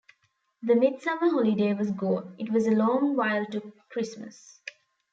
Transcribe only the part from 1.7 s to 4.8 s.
was gone; it was a long while to Christmas.